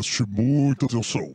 [0.00, 1.34] preste muita atenção.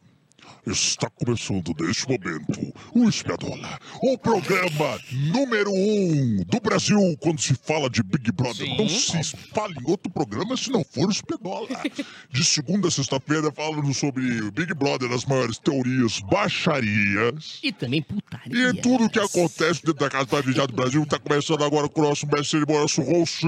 [0.68, 7.88] Está começando neste momento o Espiadola, o programa número um do Brasil quando se fala
[7.88, 8.68] de Big Brother.
[8.76, 11.68] Não se espalhe em outro programa se não for o Espiadola.
[12.32, 17.60] De segunda a sexta-feira falando sobre Big Brother, as maiores teorias, baixarias.
[17.62, 18.70] E também putaria.
[18.70, 22.02] E tudo que acontece dentro da casa da Vigiada do Brasil está começando agora com
[22.02, 23.46] o nosso mestre cerimônia, nosso Rossi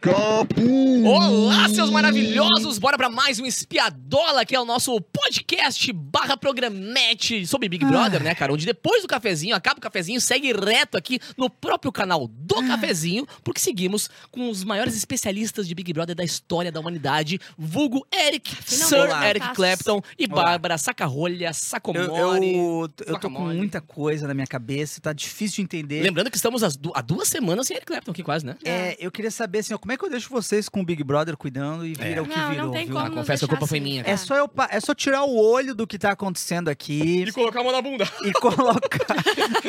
[0.00, 1.04] Capu.
[1.06, 2.78] Olá, seus maravilhosos!
[2.78, 8.22] Bora pra mais um Espiadola, que é o nosso podcast barra programete sobre Big Brother,
[8.22, 8.52] né, cara?
[8.52, 13.26] Onde depois do cafezinho, acaba o cafezinho, segue reto aqui no próprio canal do cafezinho,
[13.44, 18.50] porque seguimos com os maiores especialistas de Big Brother da história da humanidade, vulgo Eric,
[18.66, 19.28] Sir Olá.
[19.28, 20.42] Eric Clapton e Olá.
[20.44, 22.56] Bárbara Sacarolha, Eu, Sacomori.
[22.56, 26.02] eu, eu tô com muita coisa na minha cabeça, tá difícil de entender.
[26.02, 28.56] Lembrando que estamos há duas semanas sem Eric Clapton aqui quase, né?
[28.64, 31.02] É, eu queria saber assim, ó, como é que eu deixo vocês com o Big
[31.04, 32.94] Brother cuidando e vira o que Não, virou, não tem viu?
[32.94, 33.06] como.
[33.06, 35.36] Ah, confesso que a culpa foi assim, minha, É só, eu, é só tirar o
[35.36, 36.39] olho do que tá acontecendo
[36.70, 38.08] aqui colocar a mão na bunda.
[38.24, 39.16] e colocar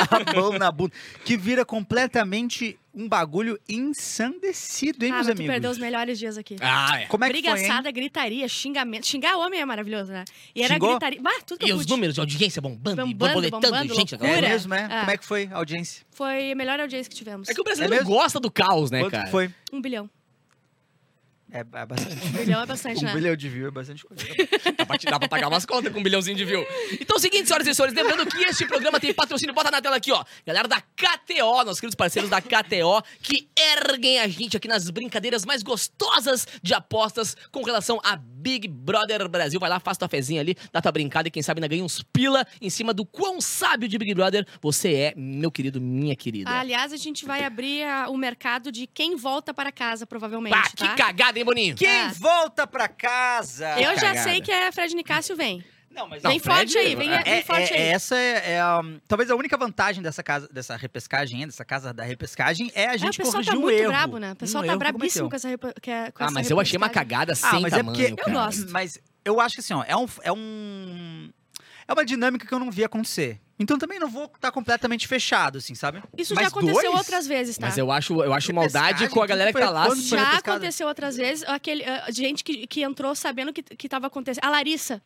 [0.09, 0.93] a mão na bunda,
[1.25, 5.51] que vira completamente um bagulho ensandecido, hein, Ah, meus tu amigos?
[5.51, 6.57] perdeu os melhores dias aqui.
[6.59, 7.05] Ah, é.
[7.05, 7.55] Como é que foi, hein?
[7.55, 9.07] Brigaçada, gritaria, xingamento.
[9.07, 10.25] Xingar homem é maravilhoso, né?
[10.53, 10.89] E era Xingou?
[10.91, 11.21] gritaria.
[11.21, 11.91] Bah, tudo que E eu os pude.
[11.93, 14.15] números de audiência bombando, e Bombando, borboletando, bombando, gente.
[14.15, 14.45] loucura.
[14.47, 14.85] É mesmo, é?
[14.91, 14.99] Ah.
[14.99, 16.03] Como é que foi a audiência?
[16.11, 17.47] Foi a melhor audiência que tivemos.
[17.49, 19.27] É que o brasileiro É gosta do caos, né, Quanto cara?
[19.27, 19.49] foi?
[19.71, 20.09] Um bilhão.
[21.51, 22.25] É, é bastante.
[22.25, 23.13] Um bilhão é bastante, um né?
[23.13, 24.23] bilhão de view é bastante coisa.
[24.77, 26.65] Dá pra, dá pra pagar umas contas com um bilhãozinho de view.
[26.93, 29.81] Então é o seguinte, senhoras e senhores, lembrando que este programa tem patrocínio, bota na
[29.81, 30.23] tela aqui, ó.
[30.45, 35.45] Galera da KTO, nossos queridos parceiros da KTO, que erguem a gente aqui nas brincadeiras
[35.45, 39.59] mais gostosas de apostas com relação a Big Brother Brasil.
[39.59, 42.01] Vai lá, faz tua fezinha ali, dá tua brincada e quem sabe ainda ganha uns
[42.01, 46.49] pila em cima do quão sábio de Big Brother você é, meu querido, minha querida.
[46.49, 50.63] Aliás, a gente vai abrir ah, o mercado de quem volta para casa, provavelmente, Pá,
[50.63, 50.87] tá?
[50.89, 51.75] que cagada, hein, Boninho?
[51.75, 52.11] Quem Ah.
[52.17, 53.69] volta pra casa?
[53.79, 54.23] Eu já cagada.
[54.23, 55.63] sei que é Fred Nicásio vem.
[55.93, 57.81] Não, mas Vem Fred, forte aí, vem, é- vem É, forte é- aí.
[57.89, 62.03] essa é, é a- talvez a única vantagem dessa casa, dessa repescagem, dessa casa da
[62.03, 63.87] repescagem, é a É, o gente pessoal corrigir tá um muito erro.
[63.91, 64.31] brabo, né?
[64.31, 65.29] O pessoal Um tá que brabíssimo cometeu.
[65.29, 65.35] com
[65.67, 67.09] essa, que é- com Ah, essa mas eu achei uma repescagem.
[67.09, 68.29] cagada Ah, sem mas é tamanho, porque cara.
[68.29, 68.71] Eu gosto.
[68.71, 71.29] Mas eu acho que assim, ó, é um, é um
[71.87, 73.41] é uma dinâmica que eu não vi acontecer.
[73.59, 76.01] Então também não vou estar completamente fechado, assim, sabe?
[76.17, 76.95] Isso Mas já aconteceu dois?
[76.95, 77.67] outras vezes, tá?
[77.67, 79.87] Mas eu acho, eu acho maldade com a galera que tá lá.
[79.95, 84.43] Já aconteceu outras vezes, aquele, ah, gente que, que entrou sabendo que, que tava acontecendo.
[84.45, 85.01] A Larissa.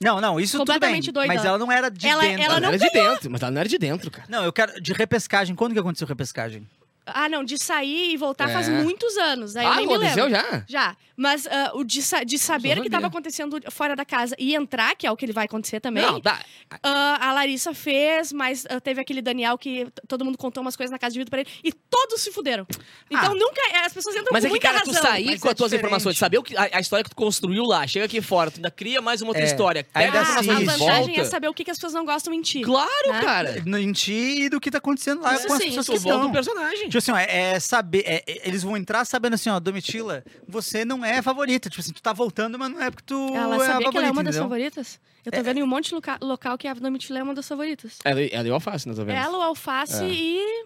[0.00, 0.74] Não, não, isso tudo bem.
[0.76, 1.32] Completamente doida.
[1.34, 2.42] Mas ela não era de Ela- dentro.
[2.42, 4.26] ela Ela não não era de dentro, mas ela não era de dentro, cara.
[4.28, 5.56] Não, eu quero de repescagem.
[5.56, 6.66] Quando que aconteceu repescagem?
[7.14, 8.82] Ah, não, de sair e voltar faz É.
[8.82, 9.56] muitos anos.
[9.56, 10.40] Aí eu ah, nem me aconteceu lembro.
[10.50, 10.64] já?
[10.68, 10.96] Já.
[11.16, 13.08] Mas ah, o de, sa- de saber Só que tava sabia.
[13.08, 16.02] acontecendo fora da casa e entrar, que é o que ele vai acontecer também.
[16.04, 16.40] Não, tá.
[16.82, 20.92] ah, a Larissa fez, mas ah, teve aquele Daniel que todo mundo contou umas coisas
[20.92, 21.50] na casa de vidro pra ele.
[21.64, 22.64] E todos se fuderam.
[23.10, 23.34] Então Ah.
[23.34, 23.60] nunca.
[23.84, 25.70] As pessoas entram Mas com é que, cara, tu sair mas com é as tuas
[25.70, 25.74] diferente.
[25.86, 28.56] informações, saber o que, a, a história que tu construiu lá, chega aqui fora, tu
[28.56, 30.84] ainda cria mais uma outra É, história, ainda pega as Ah, assim, a informações de
[30.84, 31.20] vantagem volta.
[31.20, 32.60] é saber o que, que as pessoas não gostam em ti.
[32.62, 33.20] Claro, né?
[33.20, 33.62] cara.
[33.66, 35.94] No- Em ti e do que tá acontecendo lá Isso com as sim, pessoas que
[35.96, 36.26] estão.
[36.26, 36.88] o personagem.
[36.98, 38.02] Tipo assim, ó, é, é saber.
[38.06, 41.68] é- é- eles vão entrar sabendo assim, ó, Domitila, você não é favorita.
[41.70, 43.90] Tipo assim, tu tá voltando, mas não é porque tu Ela é sabia favorita.
[43.92, 44.42] que ela é uma das entendeu?
[44.48, 45.00] favoritas?
[45.24, 47.46] Eu tô vendo em um monte de loca- local que a Domitila é uma das
[47.46, 47.98] favoritas.
[48.04, 49.16] Ela, ela e o alface, né, tô vendo?
[49.16, 50.08] Ela, o Alface É.
[50.08, 50.64] e.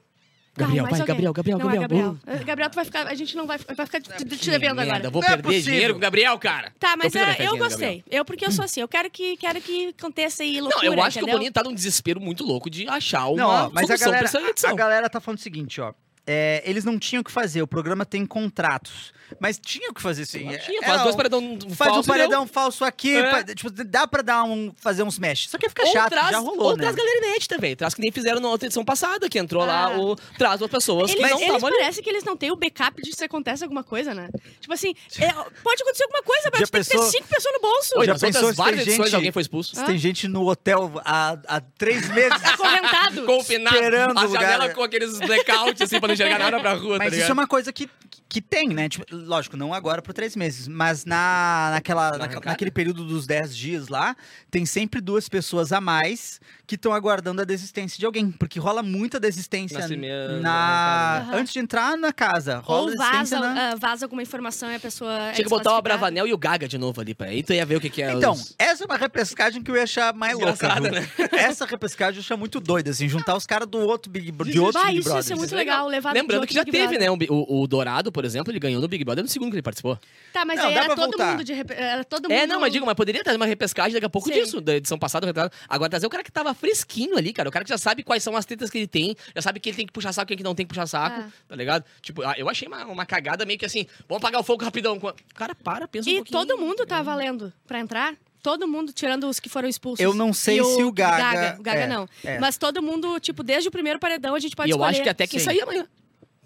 [0.54, 1.14] Gabriel, mais vai, alguém.
[1.14, 2.12] Gabriel, Gabriel, não, é Gabriel.
[2.12, 2.40] Gabriel.
[2.42, 3.06] É, Gabriel, tu vai ficar.
[3.06, 5.10] A gente não vai, vai ficar te, te devendo merda, agora.
[5.10, 5.72] vou Não é perder possível.
[5.72, 6.72] dinheiro com o Gabriel, cara.
[6.78, 8.04] Tá, mas minha é, eu gostei.
[8.10, 11.02] Eu, porque eu sou assim, eu quero que, quero que aconteça aí Não, loucura, eu
[11.02, 11.38] acho que o entendeu?
[11.38, 14.28] Boninho tá num desespero muito louco de achar uma Não, ó, mas a galera, pra
[14.28, 14.70] essa edição.
[14.70, 15.94] a, a galera tá falando o seguinte, ó.
[16.26, 19.12] É, eles não tinham o que fazer, o programa tem contratos.
[19.40, 20.40] Mas tinha o que fazer sim.
[20.58, 23.30] Tinha, É, faz ó, dois paredão Faz falso um paredão falso aqui, É.
[23.30, 25.48] pa- tipo, dá pra dar um, fazer uns mesh.
[25.48, 26.82] Só que fica Ou chato, traz, já rolou, ou né?
[26.82, 27.74] traz galera inédita, velho.
[27.74, 29.98] Traz que nem fizeram na outra edição passada, que entrou lá, Ah.
[29.98, 31.78] o, traz as pessoas Eles, que não eles estavam ali.
[31.78, 34.28] parece que eles não têm o backup de se acontece alguma coisa, né?
[34.60, 37.54] Tipo assim, é, pode acontecer alguma coisa, mas Já tem que pensou- ter cinco pessoas
[37.54, 37.98] no bolso.
[38.00, 39.74] Oi, Já pensou outras se tem várias edições gente- alguém foi expulso.
[39.76, 42.32] Se Tem gente no hotel há, há três meses.
[42.44, 43.24] Acorrentado.
[43.24, 46.98] Confinado, Esperando a lugar, janela com aqueles blackouts, assim, pra não enxergar nada pra rua,
[46.98, 47.22] tá Mas ligado?
[47.22, 47.88] isso é uma coisa que,
[48.28, 48.88] que tem, né?
[48.88, 52.40] Tipo, lógico, não agora por três meses, mas na, naquela, arrancada?
[52.46, 54.16] naquele período dos dez dias lá,
[54.50, 58.30] tem sempre duas pessoas a mais que estão aguardando a desistência de alguém.
[58.30, 61.40] Porque rola muita desistência primeiras na, arrancadas.
[61.40, 62.58] antes de entrar na casa.
[62.58, 63.70] Rola Ou vaza, na...
[63.72, 65.12] ah, vaza alguma informação e a pessoa.
[65.28, 65.82] é Tinha que botar o.
[65.82, 68.02] Bravanel e o Gaga de novo ali, pra aí tu ia ver o que, que
[68.02, 68.54] é Então, os...
[68.58, 70.80] essa é uma repescagem que eu ia achar mais louca.
[70.80, 71.08] Né?
[71.32, 74.52] Essa repescagem eu achei muito doida, assim, juntar os caras do outro Big Brother.
[74.52, 75.22] De outro Bah, Big isso ia Brother.
[75.28, 75.88] ser muito Isso é legal.
[76.10, 77.08] Levar Lembrando que já outro Big teve, Brother.
[77.08, 77.10] né?
[77.10, 79.56] um bi- o, o Dourado, por exemplo, ele ganhou no Big Brother no segundo que
[79.56, 79.98] ele participou.
[80.32, 81.30] Tá, mas Não, aí dá era pra todo voltar.
[81.32, 81.52] mundo de.
[81.52, 82.32] rep- Era todo mundo.
[82.32, 84.34] É, não, mas digo, mas poderia trazer uma repescagem daqui a pouco Sim.
[84.34, 85.54] disso, da edição passada, retrasada.
[85.68, 87.48] Agora trazer o cara que tava fresquinho ali, cara.
[87.48, 89.68] O cara que já sabe quais são as tretas que ele tem, já sabe que
[89.68, 91.28] ele tem que puxar saco, quem que não tem que puxar saco, Ah.
[91.48, 91.84] tá ligado?
[92.00, 94.98] Tipo, ah, eu achei uma, uma cagada meio que assim, vamos apagar o fogo rapidão.
[95.34, 96.38] Cara, para, pensa um E pouquinho.
[96.46, 98.14] todo mundo tá valendo pra entrar.
[98.42, 100.00] Todo mundo, tirando os que foram expulsos.
[100.04, 102.08] Eu não sei se o Gaga- O Gaga é, não.
[102.24, 102.38] é.
[102.38, 104.90] Mas todo mundo, tipo, desde o primeiro paredão a gente pode e eu escolher.
[104.90, 105.44] acho que até quem Sim.
[105.46, 105.86] sair amanhã.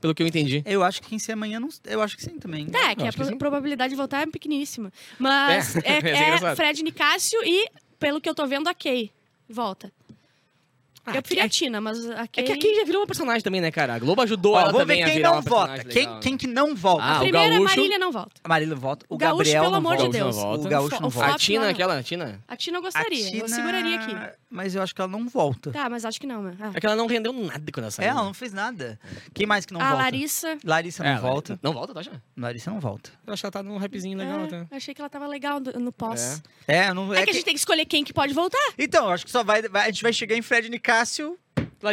[0.01, 0.63] Pelo que eu entendi.
[0.67, 1.71] Eu acho que quem ser amanhã, não...
[1.87, 2.67] eu acho que sim também.
[2.73, 3.39] É, que Eu a que sim.
[3.39, 4.93] probabilidade de voltar é pequeníssima.
[5.19, 6.55] Mas É, é, é é.
[6.55, 7.67] Fred Nicásio e,
[7.99, 9.11] pelo que eu tô vendo, a Kay
[9.49, 9.91] volta.
[11.07, 12.45] Ah, eu preferia é- a Tina, mas a É Kay...
[12.45, 13.95] que aqui já virou uma personagem também, né, cara?
[13.95, 15.57] A Globo ajudou Ó, ela vamos também ver a quem virar não uma vota.
[15.73, 16.21] personagem Quem, legal.
[16.21, 17.03] quem que não volta?
[17.05, 18.33] Ah, A o primeira, Gaúcho- Marília não volta.
[18.45, 19.07] A Marília volta.
[19.09, 20.19] O, O Gaúcho, Gabriel pelo não amor de volta.
[20.19, 20.37] Deus.
[20.37, 20.67] volta.
[20.67, 21.35] O Gaúcho O não volta.
[21.35, 22.41] A Tina, aquela, a Tina.
[22.49, 24.17] A Tina eu A gostaria, Tina- eu seguraria aqui.
[24.49, 25.71] Mas eu acho que ela não volta.
[25.73, 26.57] Tá, mas acho que não, né?
[26.61, 26.71] Ah.
[26.75, 28.09] É que ela não rendeu nada quando ela É, saiu.
[28.09, 28.99] ela não fez nada.
[29.35, 30.03] Quem mais que não a volta?
[30.05, 30.57] Larissa...
[30.65, 31.59] Larissa É, não ela- volta.
[31.63, 32.13] Não volta, tá já?
[32.37, 33.11] Larissa não volta.
[33.27, 34.67] Eu acho que ela tá num rapzinho legal é, até.
[34.77, 36.43] achei que ela tava legal no, no pós.
[36.67, 38.57] É, não É, é que a gente tem que escolher quem que pode voltar.
[38.79, 41.39] Então, eu acho que só vai, vai- a gente vai chegar em Fred Nicásio.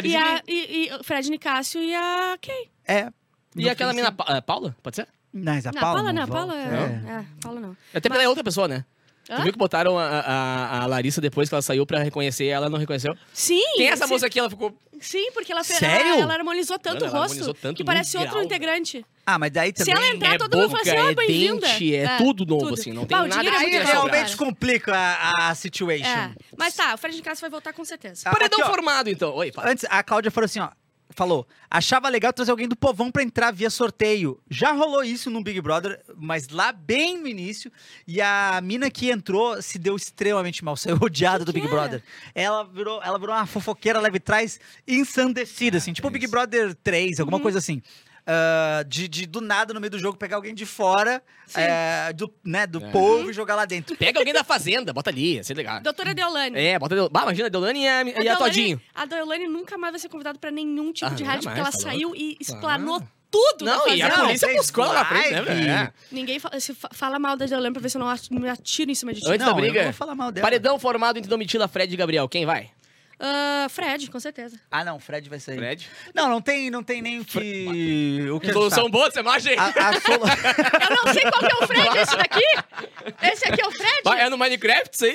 [0.04, 2.70] E, a, e, e o Fred Nicásio e a Kay.
[2.86, 3.12] É.
[3.56, 4.02] E aquela sim.
[4.12, 4.74] Pa- ah, Paula?
[4.82, 5.08] Pode ser?
[5.32, 6.52] Mas a não, Paula Paula não, não, volta.
[6.52, 7.20] Paula É.
[7.20, 7.24] é.
[7.40, 7.76] Paula não.
[7.90, 8.84] Até porque ela é outra pessoa, né?
[9.28, 9.36] Hã?
[9.36, 12.68] Tu viu que botaram a, a, a Larissa depois que ela saiu pra reconhecer ela
[12.68, 13.16] não reconheceu?
[13.32, 13.62] Sim!
[13.76, 14.38] Quem é essa sim, moça aqui?
[14.38, 14.76] Ela ficou.
[15.00, 15.78] Sim, porque ela fez.
[15.78, 16.12] Sério?
[16.12, 18.44] Ela, ela harmonizou tanto Mano, o rosto harmonizou tanto que parece outro grau.
[18.44, 19.04] integrante.
[19.26, 19.94] Ah, mas daí Se também...
[19.94, 21.66] ela entrar, é todo mundo fala assim, é ó, bem-vinda.
[21.66, 24.36] dente, é tudo novo, assim, não tem o nada é Aí muito Aí legal, realmente
[24.36, 26.04] complica a, a situation.
[26.06, 26.34] É.
[26.58, 28.28] Mas tá, o Fred Nicásio vai voltar com certeza.
[28.28, 29.34] Ah, Paredão aqui, formado, então.
[29.34, 29.70] Oi, fala.
[29.70, 30.68] Antes, a Cláudia falou assim, ó.
[31.10, 34.40] Falou, achava legal trazer alguém do povão pra entrar via sorteio.
[34.50, 37.70] Já rolou isso no Big Brother, mas lá bem no início.
[38.06, 41.68] E a mina que entrou se deu extremamente mal, saiu odiada do Big?
[41.68, 42.02] Brother.
[42.34, 44.58] Ela virou, ela virou uma fofoqueira leve trás
[44.88, 47.82] ensandecida, assim, tipo Big Brother 3, alguma coisa assim.
[48.26, 51.22] Ah, de, de do nada no meio do jogo pegar alguém de fora
[51.54, 52.90] é, do, né, do É.
[52.90, 53.94] povo e jogar lá dentro.
[53.96, 55.80] Pega alguém da fazenda, bota ali, ia ser legal.
[55.82, 56.58] Doutora Deolane.
[56.58, 56.94] É, bota.
[56.94, 58.80] Deu- Bah, imagina a Deolane e a, e a Deolane- Todinho.
[58.94, 61.70] A Deolane nunca mais vai ser convidada pra nenhum tipo Ah, de rádio, porque ela
[61.70, 63.06] tá saiu e explanou Ah.
[63.30, 65.92] tudo Não, da e a polícia buscou ela na frente, né?
[66.10, 66.14] É.
[66.14, 68.90] Ninguém fa- se fa- fala mal da Deolane pra ver se eu não me atiro
[68.90, 69.26] em cima de ti.
[69.28, 69.80] Antes da Não, eu briga.
[69.80, 70.46] não vou falar mal dela.
[70.46, 72.26] Paredão formado entre Domitila, Fred e Gabriel.
[72.28, 72.70] Quem vai?
[73.18, 74.58] Ah, Fred, com certeza.
[74.70, 75.56] Ah, não, Fred vai sair.
[75.56, 75.88] Fred.
[76.14, 78.26] Não, não tem, não tem nem o que.
[78.30, 79.56] O que Resolução boa dessa imagem?
[79.58, 80.24] A, a solo-
[80.90, 83.22] Eu não sei qual que é o Fred, esse daqui?
[83.22, 84.00] Esse aqui é o Fred?
[84.04, 85.14] Vai, é no Minecraft isso aí?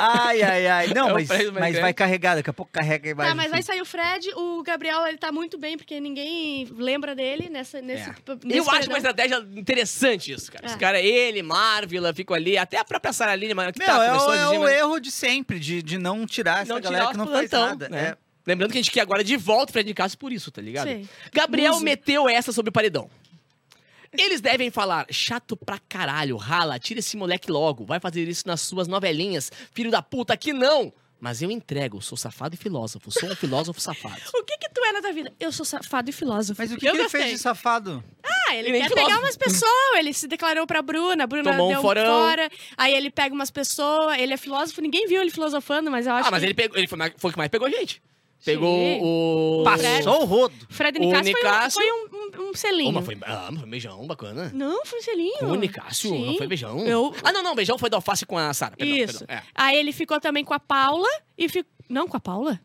[0.00, 0.86] Ai, ai, ai.
[0.88, 3.28] Não, É mas, mas vai carregar, daqui a pouco carrega e vai.
[3.28, 7.14] Tá, mas vai sair o Fred, o Gabriel, ele tá muito bem, porque ninguém lembra
[7.14, 8.14] dele nessa, nesse, É.
[8.44, 10.66] nesse Eu acho uma estratégia interessante isso, cara.
[10.66, 10.68] É.
[10.68, 13.12] Esse cara, ele, Marvila, ficam ali, até a própria
[13.54, 15.82] mano, que Meu, tá, é, o, a é dizer, o mas erro de sempre, de,
[15.82, 17.88] de não tirar essa não galera tirar que não os faz plantão, nada.
[17.88, 18.00] né?
[18.08, 18.16] É.
[18.44, 20.88] Lembrando que a gente quer agora de volta o Fred Castro por isso, tá ligado?
[20.88, 21.08] Sei.
[21.32, 21.84] Gabriel Muso.
[21.84, 23.08] meteu essa sobre o paredão.
[24.12, 28.60] Eles devem falar, chato pra caralho, rala, tira esse moleque logo, vai fazer isso nas
[28.60, 30.92] suas novelinhas, filho da puta, que não!
[31.18, 34.20] Mas eu entrego, sou safado e filósofo, sou um filósofo safado.
[34.34, 35.32] O que que tu é na tua vida?
[35.38, 36.60] Eu sou safado e filósofo.
[36.60, 37.22] Mas o que, eu que ele gostei.
[37.22, 38.02] fez de safado?
[38.52, 41.50] Ah, ele E nem quer pegar umas pessoas, ele se declarou pra Bruna, a Bruna
[41.50, 42.04] Tomou um deu forão.
[42.04, 46.12] fora, aí ele pega umas pessoas, ele é filósofo, ninguém viu ele filosofando, mas eu
[46.12, 46.46] acho Ah, mas que...
[46.46, 48.02] ele, pegou, ele foi, foi o que mais pegou gente.
[48.44, 48.98] Pegou Sim.
[49.00, 49.62] o...
[49.64, 50.54] Passou o rodo.
[50.68, 53.02] Fred o Nicásio foi, um, Nicásio- foi um, um, um selinho.
[53.02, 54.50] Foi, ah, mas foi beijão, bacana.
[54.52, 55.38] Não, foi um selinho.
[55.38, 56.80] Com o Nicásio, não foi beijão.
[56.84, 58.76] Eu- Ah, não, não, beijão foi do alface com a Sara.
[58.76, 59.18] Perdão, Isso.
[59.24, 59.36] perdão.
[59.36, 59.42] É.
[59.54, 61.08] Aí ele ficou também com a Paula
[61.38, 61.70] e ficou...
[61.88, 62.60] Não, com a Paula?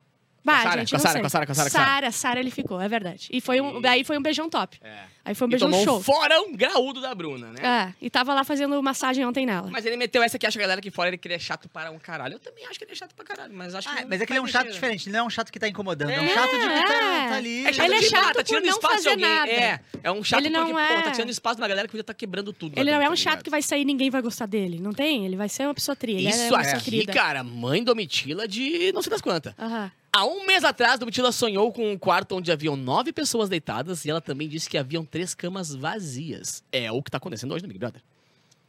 [0.47, 1.85] Bah, Com a Sara, gente, com a Sara, com a Sara, com a Sara, Sara.
[1.85, 3.27] Sara, Sara ele ficou, é verdade.
[3.31, 4.79] E foi um, aí foi um beijão top.
[4.81, 4.95] É.
[5.25, 5.97] Aí foi um E beijão tomou show.
[5.97, 7.59] um forão graúdo da Bruna, né?
[7.61, 9.69] É, e tava lá fazendo massagem ontem nela.
[9.69, 11.67] Mas ele meteu essa que acha a galera que fora ele que ele é chato
[11.67, 12.35] para um caralho.
[12.35, 13.97] Eu também acho que ele é chato pra caralho, mas acho que.
[13.97, 14.73] Ah, não mas é que ele é um chato sentido.
[14.75, 15.09] diferente.
[15.09, 16.09] Ele não é um chato que tá incomodando.
[16.11, 17.27] É, um É, chato de que tá, é.
[17.29, 17.65] tá ali.
[17.67, 19.25] É chato Ele é de, chato tá tirando espaço de alguém.
[19.25, 19.51] nada.
[19.51, 21.87] É, é um chato Ele não porque, é- pô, tá tirando espaço de uma galera
[21.89, 22.71] que podia estar quebrando tudo.
[22.79, 24.79] Ele não dentro, é um tá chato que vai sair e ninguém vai gostar dele.
[24.79, 25.25] Não tem?
[25.25, 26.29] Ele vai ser uma pessoa trilha.
[26.29, 29.53] É Isso aqui, cara, mãe Domitila de não sei das quantas.
[29.59, 29.91] Aham.
[30.17, 34.09] Há um mês atrás, Domitila sonhou com um quarto onde haviam nove pessoas deitadas e
[34.09, 36.63] ela também disse que haviam três camas vazias.
[36.71, 38.01] É o que tá acontecendo hoje no Big Brother.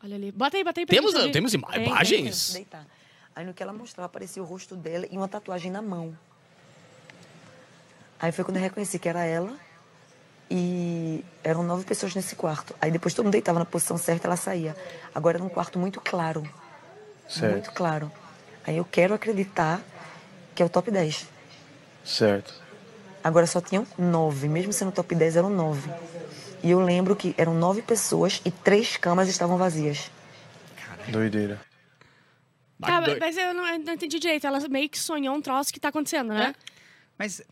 [0.05, 0.31] Olha ali.
[0.31, 1.33] Bota aí, bota aí pra Temos, gente ouvir.
[1.33, 2.63] temos ima- Tem, tem, imagens?
[3.35, 6.15] Aí no que ela mostrou, aparecia o rosto dela e uma tatuagem na mão.
[8.21, 9.57] Aí foi quando eu reconheci que era ela
[10.51, 12.75] e eram nove pessoas nesse quarto.
[12.79, 14.77] Aí depois todo mundo deitava na posição certa, ela saía.
[15.15, 16.47] Agora era um quarto muito claro.
[17.27, 17.53] Certo.
[17.53, 18.13] Muito claro.
[18.67, 19.81] Aí eu quero acreditar
[20.55, 21.38] que é o top 10.
[22.09, 22.55] Certo.
[23.23, 25.91] Agora só tinham nove, mesmo sendo top 10, eram nove.
[26.63, 30.11] E eu lembro que eram nove pessoas e três camas estavam vazias.
[31.09, 31.61] Doideira.
[32.81, 34.47] Tá, mas eu não, eu não entendi direito.
[34.47, 36.55] Ela meio que sonhou um troço que tá acontecendo, né?
[37.19, 37.43] Mas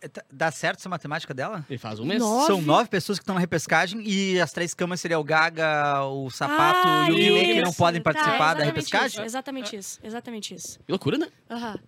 [0.00, 1.64] eh, tá- dá certo essa matemática dela?
[1.68, 2.18] Ele faz um mês.
[2.20, 2.46] Nove.
[2.46, 6.30] São nove pessoas que estão na repescagem e as três camas seriam o Gaga, o
[6.30, 7.78] Sapato Ah, e o Guimê que não isso.
[7.78, 9.08] podem Tá, participar da exatamente repescagem?
[9.08, 10.00] isso, exatamente isso.
[10.02, 10.78] Exatamente isso.
[10.80, 11.28] Que loucura, né?
[11.50, 11.78] Aham.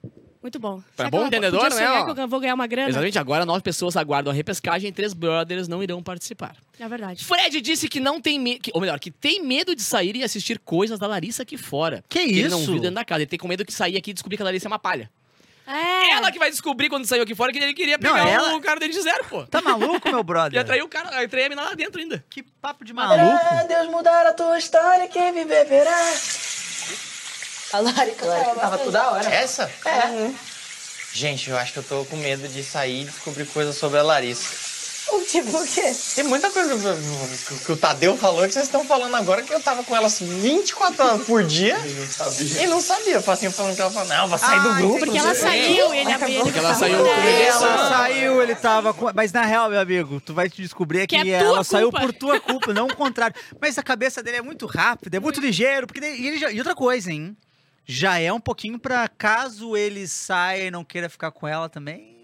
[0.44, 0.82] Muito bom.
[0.94, 2.90] Pra Será bom entendedor, né, que eu vou ganhar uma grana?
[2.90, 6.54] Exatamente, agora nove pessoas aguardam a repescagem e três brothers não irão participar.
[6.78, 7.24] É verdade.
[7.24, 10.58] Fred disse que não tem medo, ou melhor, que tem medo de sair e assistir
[10.58, 12.04] coisas da Larissa aqui fora.
[12.10, 12.72] Que Ele não isso?
[12.72, 13.22] viu dentro da casa.
[13.22, 15.10] Ele tem com medo que sair aqui e descobrir que a Larissa é uma palha.
[15.66, 16.10] É.
[16.10, 18.60] Ela que vai descobrir quando saiu aqui fora que ele queria Não, pegar ela- o
[18.60, 19.46] cara dele de zero, pô.
[19.46, 20.60] Tá maluco, meu E brother?
[20.60, 22.22] atraiu o cara, atraiu a mina lá dentro ainda.
[22.28, 23.66] Que papo de maluco.
[23.66, 25.96] Deus mudar a tua história, quem viver verá.
[27.75, 29.28] A Larica tava toda hora.
[29.28, 29.69] Essa?
[29.85, 30.31] É.
[31.12, 34.02] Gente, eu acho que eu tô com medo de sair e descobrir coisas sobre a
[34.02, 34.73] Larissa.
[35.12, 35.93] O tipo o quê?
[36.14, 36.75] Tem muita coisa
[37.66, 41.04] que, o Tadeu falou que vocês estão falando agora que eu tava com elas 24
[41.04, 41.76] horas por dia.
[41.85, 42.62] E não sabia.
[42.62, 43.19] E não sabia.
[43.19, 44.99] Assim, falando que ela falou, não, vou sair do Ah, grupo.
[45.00, 46.43] Porque não ela saiu e ele abriu.
[46.43, 47.43] Porque ela saiu com ele.
[47.43, 49.11] Ela saiu, ele tava com.
[49.14, 52.12] Mas na real, meu amigo, tu vai te descobrir que, Que é ela saiu por
[52.12, 53.37] tua culpa, não o contrário.
[53.61, 55.87] Mas a cabeça dele é muito rápida, é muito ligeiro.
[55.87, 57.37] Porque ele já- e outra coisa, hein?
[57.87, 62.14] Já é um pouquinho pra caso ele saia e não queira ficar com ela também.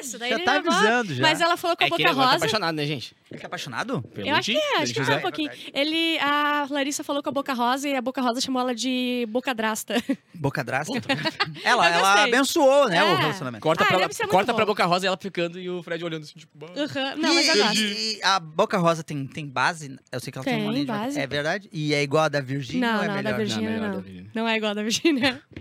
[0.00, 0.68] Isso, daí Já ele tá volta.
[0.76, 1.22] avisando já.
[1.22, 2.44] Mas ela falou com a É que ele Boca agora tá Rosa.
[2.44, 3.16] apaixonado, né, gente?
[3.32, 4.02] Ele tá apaixonado?
[4.02, 5.50] Pelo Eu acho que é, acho que é um pouquinho.
[5.72, 9.26] Ele, a Larissa falou com a Boca Rosa e a Boca Rosa chamou ela de
[9.30, 10.02] Boca Drasta.
[10.34, 11.06] Boca drástica.
[11.64, 13.16] ela, ela abençoou, né, o É.
[13.16, 13.62] relacionamento.
[13.62, 14.56] Corta, Ah, pra, ser muito corta bom.
[14.56, 16.66] pra Boca Rosa e ela ficando e o Fred olhando assim, tipo...
[16.66, 17.16] Uhum.
[17.20, 17.78] Não, mas eu e, gosto.
[17.80, 19.96] e a Boca Rosa tem, tem base?
[20.10, 21.18] Eu sei que ela tem, Tem uma linha de base.
[21.20, 21.68] É verdade?
[21.72, 23.30] E é igual a da Virgínia Não, ou é não, melhor?
[23.32, 23.94] da Virgínia melhor não.
[23.96, 24.30] da Virgínia.
[24.34, 25.42] Não é igual a da Virgínia.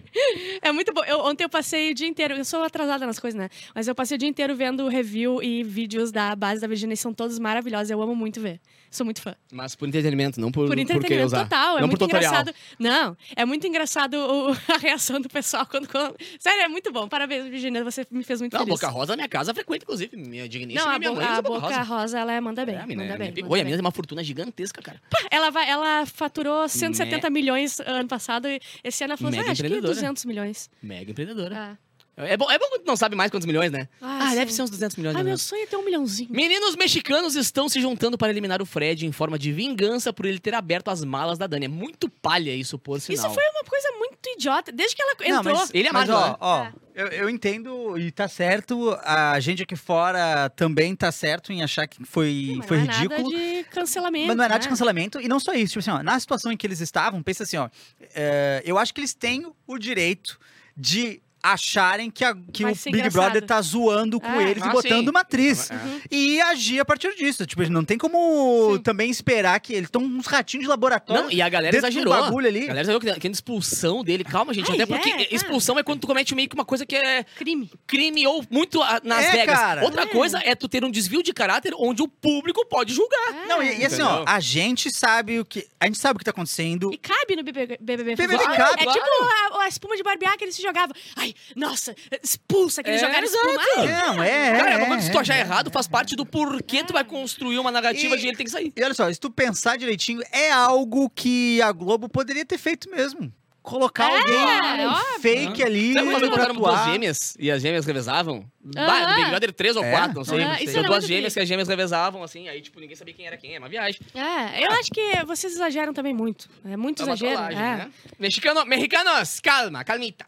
[0.62, 1.04] É muito bom.
[1.06, 2.34] Eu- ontem eu passei o dia inteiro.
[2.36, 3.50] Eu sou atrasada nas coisas, né?
[3.74, 6.98] Mas eu passei o dia inteiro vendo review e vídeos da base da Virgínia e
[6.98, 7.61] são todos maravilhosos.
[7.90, 8.60] Eu amo muito ver.
[8.90, 9.36] Sou muito fã.
[9.52, 11.44] Mas por entretenimento, não por, Por por entretenimento usar.
[11.44, 11.78] total.
[11.78, 12.34] É não muito por tutorial.
[12.34, 12.56] engraçado.
[12.80, 17.08] Não, é muito engraçado o- a reação do pessoal quando, quando- Sério, é muito bom.
[17.08, 17.84] Parabéns, Virgínia.
[17.84, 18.80] Você me fez muito Não, feliz.
[18.80, 20.18] Boca Rosa é minha casa frequente, inclusive.
[20.18, 22.20] Minha digníssima Não, e a, minha Bo- mãe a usa Boca Rosa.
[22.20, 22.76] ela manda bem.
[22.76, 23.32] É, a mina, manda é, bem.
[23.32, 23.44] minha...
[23.46, 23.66] manda a bem.
[23.66, 25.02] mina tem uma fortuna gigantesca, cara.
[25.30, 29.50] Ela, vai, ela faturou 170 milhões ano passado e esse ano ela falou assim, Mega
[29.50, 29.94] ah, acho que empreendedora.
[29.94, 30.70] 200 milhões.
[30.84, 31.56] Mega empreendedora.
[31.58, 31.91] Ah.
[32.18, 33.88] É bom, é bom quando tu não sabe mais quantos milhões, né?
[34.02, 34.58] Ah, Ah, deve sim.
[34.58, 35.16] ser uns 200 milhões.
[35.16, 35.24] Né?
[35.24, 36.30] meu sonho é ter um milhãozinho.
[36.32, 40.38] Meninos mexicanos estão se juntando para eliminar o Fred em forma de vingança por ele
[40.40, 41.66] ter aberto as malas da Dani.
[41.66, 43.26] É muito palha isso, por sinal.
[43.26, 44.72] Isso foi uma coisa muito idiota.
[44.72, 45.56] Desde que ela Não, entrou.
[45.58, 46.36] mas, Ele é mas, ó, né?
[46.40, 48.96] ó, eu, eu entendo e tá certo.
[49.04, 53.34] A gente aqui fora também tá certo em achar que foi, Mas foi não ridículo.
[53.34, 54.28] É nada de cancelamento.
[54.28, 54.70] Mas não é nada de né?
[54.70, 55.22] cancelamento.
[55.22, 57.58] E não só isso, tipo assim, ó, na situação em que eles estavam, pensa assim,
[57.58, 57.70] ó.
[58.14, 60.38] é, eu acho que eles têm o direito
[60.76, 63.12] de acharem que, a- que o Big engraçado.
[63.14, 64.50] Brother tá zoando com É.
[64.52, 65.10] eles Ah, e botando sim.
[65.10, 65.70] uma atriz.
[65.70, 66.02] Uhum.
[66.10, 67.46] E agir a partir disso.
[67.46, 68.82] Tipo, não tem como Sim.
[68.84, 71.24] também esperar que eles estão uns ratinhos de laboratório.
[71.24, 72.14] Não, e a galera exagerou.
[72.14, 72.64] bagulho ali.
[72.64, 74.24] A galera exagerou que querendo expulsão dele.
[74.24, 74.70] Calma, gente.
[74.72, 75.36] Ai, até porque é, tá.
[75.36, 77.70] expulsão é quando tu comete meio que uma coisa que é Crime.
[77.88, 79.60] crime ou muito ah, nas É, regras.
[79.60, 79.84] cara.
[79.84, 80.06] Outra É.
[80.06, 83.46] coisa é tu ter um desvio de caráter onde o público pode julgar.
[83.48, 84.26] Não, e, e assim, ó, Entendeu?
[84.28, 85.68] a gente sabe o que.
[85.80, 86.94] A gente sabe o que tá acontecendo.
[86.94, 87.78] E cabe no BBB.
[87.82, 88.92] BBB, BBB cabe, É claro.
[89.00, 90.96] tipo a, a espuma de barbear que eles se jogavam.
[91.16, 93.06] Ai, nossa, expulsa que eles É.
[93.06, 94.52] Ai, Não, é.
[94.58, 95.40] Cara, é uma é, coisa que se é, tu achar é.
[95.42, 98.52] errado, faz parte do porquê tu vai construir uma narrativa E- de ele tem que
[98.52, 98.72] sair.
[98.76, 102.90] E olha só, se tu pensar direitinho, é algo que a Globo poderia ter feito
[102.90, 103.32] mesmo.
[103.64, 105.22] Colocar É, alguém óbvio.
[105.22, 108.44] fake ali Sabe quando botaram duas gêmeas e as gêmeas revezavam?
[108.60, 109.92] Bah, no Big Brother 3 ou É?
[109.92, 110.40] 4, não sei.
[110.40, 110.64] Aham, não sei.
[110.64, 113.28] isso Tinha era duas gêmeas que as gêmeas revezavam, assim, aí tipo, ninguém sabia quem
[113.28, 114.02] era quem, é uma viagem.
[114.16, 116.50] É, eu acho que vocês exageram também muito.
[116.66, 117.34] É muito É uma exagero.
[117.36, 117.76] trollagem, é.
[117.78, 117.92] né?
[118.18, 120.26] Mexicano, mexicanos, calma, calmita.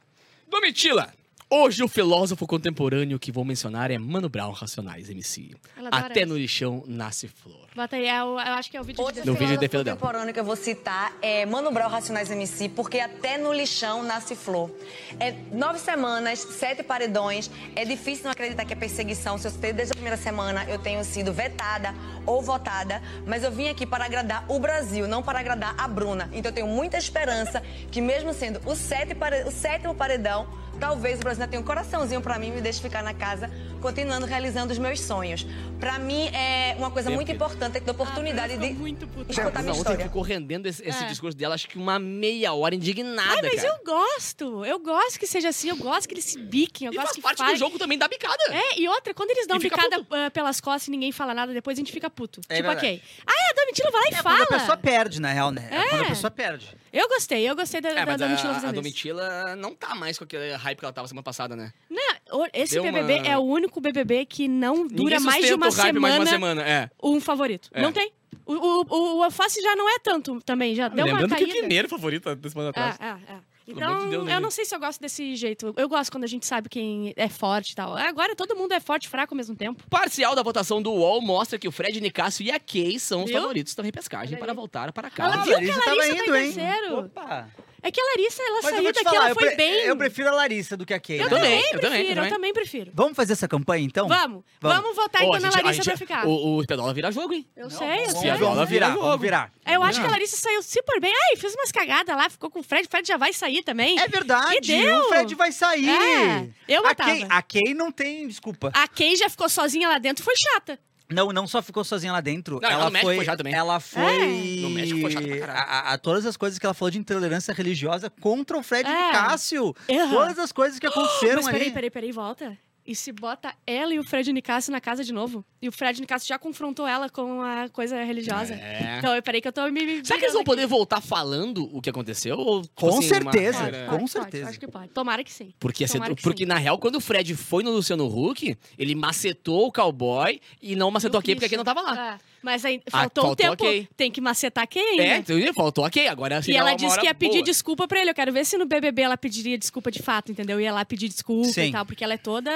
[0.54, 1.12] Domitila.
[1.56, 5.52] Hoje o filósofo contemporâneo que vou mencionar é Mano Brown, Racionais, MC.
[5.92, 6.26] Até essa.
[6.32, 7.68] no lixão nasce flor.
[7.76, 9.70] Bota aí, é o- eu acho que é o vídeo Outro de No vídeo de
[9.70, 14.36] contemporâneo que eu vou citar é Mano Brown Racionais MC, porque até no lixão nasce
[14.36, 14.72] flor.
[15.20, 17.52] É nove semanas, sete paredões.
[17.76, 19.38] É difícil não acreditar que é perseguição.
[19.38, 21.94] Se eu desde a primeira semana eu tenho sido vetada
[22.26, 26.32] ou votada, mas eu vim aqui para agradar o Brasil, não para agradar a Bruna.
[26.34, 30.48] Então eu tenho muita esperança que mesmo sendo o, sete o sétimo paredão,
[30.80, 33.50] talvez o Brasil ainda tenha um coraçãozinho para mim e me deixe ficar na casa,
[33.82, 35.46] continuando realizando os meus sonhos.
[35.80, 39.76] Para mim é uma coisa muito importante ter a oportunidade ficou de muito escutar minha
[39.76, 40.06] história.
[40.06, 41.08] ficou rendendo esse, esse É.
[41.08, 43.68] discurso dela, acho que uma meia hora indignada, Ai, mas cara.
[43.68, 44.66] eu gosto.
[44.66, 45.70] Eu gosto que seja assim.
[45.70, 46.88] Eu gosto que eles se biquem.
[46.88, 48.42] Eu E gosto faz que parte do jogo também da bicada.
[48.52, 51.78] É, e outra, quando eles dão bicada ah, pelas costas e ninguém fala nada, depois
[51.78, 52.42] a gente fica puto.
[52.50, 52.88] É tipo, verdade.
[52.88, 53.02] ok.
[53.28, 54.38] Ah, a Domitila vai lá e É fala.
[54.46, 55.68] quando a pessoa perde, na real, né?
[55.72, 55.90] É.
[55.90, 56.10] Quando a É.
[56.10, 56.70] pessoa perde.
[56.92, 58.82] Eu gostei, eu gostei da, É, da Domitila a, a fazendo isso.
[58.82, 61.72] Domitila não tá mais com aquele hype que ela tava semana passada, né?
[61.90, 65.68] Não, esse Deu BBB uma- é o único BBB que não dura mais de uma
[65.68, 66.90] o hype semana, mais de uma semana, é.
[67.02, 67.70] um favorito.
[67.74, 67.82] É.
[67.82, 68.12] Não tem.
[68.46, 71.46] O, o, o, o Alface já não é tanto também, já deu uma Lembrando que
[71.46, 71.60] caída.
[71.60, 72.98] o Quineiro favorito da semana atrás.
[73.00, 73.53] É, é, é.
[73.68, 75.74] Então, amor de Deus, eu não sei se eu gosto desse jeito.
[75.78, 77.96] Eu gosto quando a gente sabe quem é forte e tal.
[77.96, 79.84] Agora todo mundo é forte e fraco ao mesmo tempo.
[79.90, 83.30] Parcial da votação do UOL mostra que o Fred Nicásio e a Kay são os
[83.32, 83.40] Viu?
[83.42, 85.44] favoritos da repescagem para voltar para Ela casa.
[85.44, 86.94] viu que a Larissa tava Larissa tá em indo, hein?
[86.94, 87.50] Opa!
[87.86, 89.74] É que a Larissa, ela Mas eu saiu daqui, falar, ela eu, foi pre- bem.
[89.82, 91.20] eu prefiro a Larissa do que a Kay.
[91.20, 91.30] Eu né?
[91.30, 92.92] também, também eu também, prefiro, eu eu também prefiro.
[92.96, 94.08] Vamos fazer essa campanha, então?
[94.08, 94.42] Vamos.
[94.62, 94.78] Vamos.
[94.82, 96.26] Vamos votar Ó, então a na Larissa gente- pra ficar.
[96.26, 97.46] O, o Pedrola vira jogo, hein?
[97.58, 98.32] Eu sei, eu sei.
[98.32, 99.02] Vamos vamos virar, jogo.
[99.02, 99.52] vamos virar.
[99.66, 101.12] Eu acho que a Larissa saiu super bem.
[101.30, 102.88] Ai, fez umas cagadas lá, ficou com o Fred.
[102.88, 104.00] O Fred já vai sair também.
[104.00, 105.00] É verdade, E deu.
[105.00, 105.90] o Fred vai sair.
[105.90, 106.96] É, eu a.
[106.96, 108.72] Kay, a Kay não tem desculpa.
[108.74, 110.80] A Kay já ficou sozinha lá dentro, foi chata.
[111.12, 112.60] Não, não só ficou sozinha lá dentro.
[112.62, 113.54] Não, ela foi, foi já também.
[113.54, 114.60] Ela foi.
[114.62, 115.60] No México foi chata pra caralho.
[115.60, 118.90] a, a- a todas as coisas que ela falou de intolerância religiosa contra o Fred
[118.90, 119.08] É.
[119.08, 119.76] Nicásio.
[119.90, 120.10] Aham.
[120.12, 121.72] Todas as coisas que aconteceram Mas peraí, ali.
[121.72, 122.58] peraí, peraí, volta.
[122.86, 125.46] E se bota ela e o Fred Nicásio na casa de novo?
[125.62, 128.56] E o Fred Nicásio já confrontou ela com a coisa religiosa.
[128.56, 128.98] É.
[128.98, 129.86] Então, peraí que eu tô me...
[129.86, 130.70] me Será que eles vão poder aqui.
[130.70, 132.38] voltar falando o que aconteceu?
[132.38, 133.60] Ou, tipo Com assim, certeza.
[133.60, 134.50] uma- Pode, com pode, pode, certeza.
[134.50, 134.88] Acho que pode.
[134.90, 135.54] Tomara que sim.
[135.60, 136.48] Porque, ser- que porque sim.
[136.48, 140.92] na real, quando o Fred foi no Luciano Huck, ele macetou o cowboy e não
[140.92, 142.16] macetou o a Kay porque a Kay não tava lá.
[142.16, 143.64] É, Mas aí Ah, faltou um faltou a tempo.
[143.64, 143.88] Kay.
[143.96, 145.34] Tem que macetar quem É, ainda.
[145.34, 146.08] então, faltou a Kay.
[146.08, 147.44] Agora E ela disse que ia pedir boa.
[147.44, 148.10] desculpa pra ele.
[148.12, 150.60] Eu quero ver se no BBB ela pediria desculpa de fato, entendeu?
[150.60, 151.70] Ia lá pedir desculpa Sim.
[151.70, 152.52] e tal, porque ela é toda.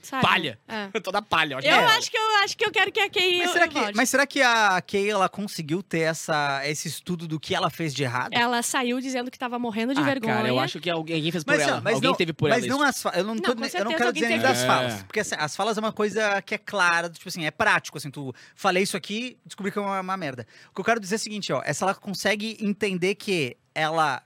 [0.00, 0.22] Sabe?
[0.22, 0.58] Palha.
[0.68, 0.86] É.
[1.02, 1.54] Toda palha.
[1.54, 1.96] Eu acho Eu que é.
[1.96, 3.38] acho que eu acho que eu quero que a Kay.
[3.38, 7.38] Mas será, que, mas será que a Kay ela conseguiu ter essa, esse estudo do
[7.38, 8.30] que ela fez de errado?
[8.32, 10.34] Ela saiu dizendo que tava morrendo de Ah, vergonha.
[10.36, 11.80] cara, eu acho que alguém fez por Mas, ela.
[11.82, 12.88] mas alguém não, teve por mas ela não isso.
[12.88, 14.48] as fa- eu não, Não, tô- eu não quero dizer nem teve.
[14.52, 15.02] das falas.
[15.02, 18.10] Porque assim, as falas é uma coisa que é clara, tipo assim, é prático, assim,
[18.10, 20.46] tu falei isso aqui, descobri que é uma, uma merda.
[20.70, 23.56] O que eu quero dizer é o seguinte, ó, é se ela consegue entender que
[23.74, 24.22] ela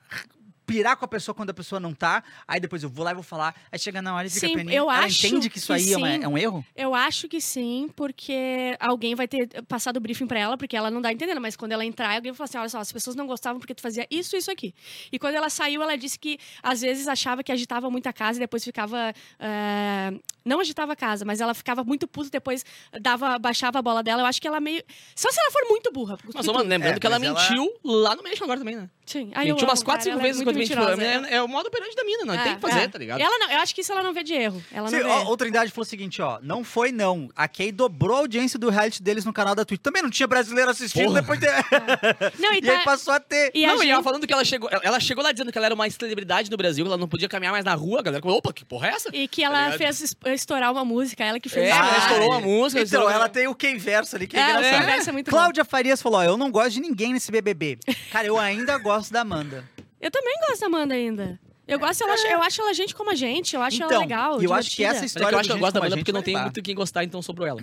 [0.64, 3.14] pirar com a pessoa quando a pessoa não tá, aí depois eu vou lá e
[3.14, 4.74] vou falar, aí chega na hora e fica Sim, peninha.
[4.76, 6.22] eu ela acho entende que isso que aí é, sim.
[6.24, 6.64] é um erro?
[6.74, 10.90] Eu acho que sim, porque alguém vai ter passado o briefing pra ela, porque ela
[10.90, 13.16] não dá entendendo, mas quando ela entrar, alguém vai falar assim: olha só, as pessoas
[13.16, 14.72] não gostavam porque tu fazia isso, isso aqui.
[15.10, 18.38] E quando ela saiu, ela disse que às vezes achava que agitava muito a casa
[18.38, 19.12] e depois ficava.
[19.40, 20.12] eh,
[20.44, 22.64] não agitava a casa, mas ela ficava muito puta, depois
[23.00, 24.22] dava, baixava a bola dela.
[24.22, 24.82] Eu acho que ela meio.
[25.14, 26.18] Só se ela for muito burra.
[26.34, 28.88] Mas, lembrando É, que ela mas ela- mentiu lá no México agora também, né?
[29.04, 29.30] Sim.
[29.34, 31.26] Ai, eu mentiu umas amo, 4, cara, 5 ela é vezes quando mentiu.
[31.28, 32.34] É, é o modo operante da mina, não.
[32.34, 32.88] É, tem que fazer, é.
[32.88, 33.20] tá ligado?
[33.20, 34.62] Ela não, eu acho que isso ela não vê de erro.
[34.72, 35.10] Ela não Sim, vê.
[35.10, 37.28] ó, o Trindade falou o seguinte, ó, não foi não.
[37.34, 39.80] A Kay dobrou a audiência do reality deles no canal da Twitch.
[39.82, 41.20] Também não tinha brasileiro assistindo Porra.
[41.20, 41.46] depois de...
[42.38, 43.50] Não, e, e tá- aí passou a ter.
[43.54, 44.68] e a não, e gente- ela falando que ela chegou.
[44.82, 47.28] Ela, chegou lá dizendo que ela era uma celebridade no Brasil, que ela não podia
[47.28, 48.00] caminhar mais na rua.
[48.00, 49.10] A galera falou, opa, que porra é essa?
[49.12, 49.78] E que Tá ela ligado?
[49.78, 52.36] fez estourar uma música, ela que fez É, ela estourou é.
[52.36, 52.80] a música.
[52.80, 54.80] Então, estourou- ela tem o Ken verso ali, que é, É, engraçado.
[54.80, 55.36] Ken verso é muito bom.
[55.36, 57.78] Cláudia Farias falou, ó, eu não gosto de ninguém nesse BBB.
[58.10, 59.64] Cara, eu ainda gosto da Amanda.
[60.00, 61.38] Eu também gosto da Amanda ainda.
[61.72, 64.00] Eu gosto, eu acho, eu acho ela gente como a gente, eu acho então, ela
[64.00, 64.42] legal.
[64.42, 65.96] eu acho que essa Mas é história que eu acho que eu gosto da banda
[65.96, 67.60] porque não tem muito quem gostar, então sobrou ela.